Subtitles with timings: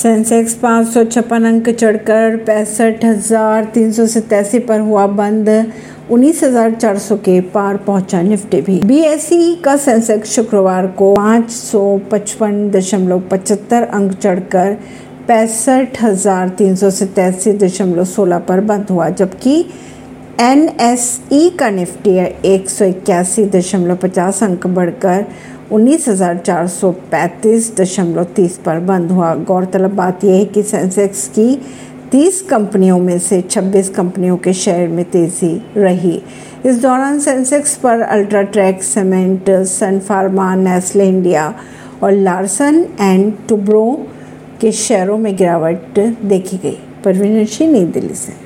[0.00, 5.48] Sensex पाँच सौ छप्पन अंक चढ़कर पैंसठ हज़ार तीन सौ सतासी पर हुआ बंद।
[6.10, 11.50] उन्नीस हज़ार चार सौ के पार पहुँचा निफ्टी भी। बीएसई का सेंसेक्स शुक्रवार को पाँच
[11.50, 11.82] सौ
[12.12, 14.74] पचपन दशमलव पचहत्तर अंक चढ़कर
[15.28, 19.64] पैंसठ हज़ार तीन सौ सतासी दशमलव सोलह पर बंद हुआ, जबकि
[20.40, 22.10] एनएसई का निफ्टी
[22.48, 25.24] एक सौ इक्यासी दशमलव पचास अंक बढ़कर
[25.72, 30.62] उन्नीस हज़ार चार सौ पैंतीस दशमलव तीस पर बंद हुआ। गौरतलब बात यह है कि
[30.62, 31.54] सेंसेक्स की
[32.12, 36.20] तीस कंपनियों में से 26 कंपनियों के शेयर में तेज़ी रही।
[36.66, 41.54] इस दौरान सेंसेक्स पर अल्ट्राट्रैक सीमेंट, सन फार्मा, नेस्ले इंडिया
[42.02, 43.86] और लार्सन एंड टुब्रो
[44.60, 48.32] के शेयरों में गिरावट देखी गई। परवीन सिंह नई दिल्ली से।